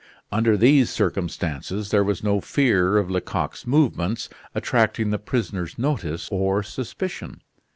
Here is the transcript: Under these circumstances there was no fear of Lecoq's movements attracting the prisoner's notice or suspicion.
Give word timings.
Under 0.31 0.57
these 0.57 0.89
circumstances 0.89 1.91
there 1.91 2.03
was 2.03 2.23
no 2.23 2.41
fear 2.41 2.97
of 2.97 3.11
Lecoq's 3.11 3.67
movements 3.67 4.29
attracting 4.55 5.11
the 5.11 5.19
prisoner's 5.19 5.77
notice 5.77 6.27
or 6.31 6.63
suspicion. 6.63 7.41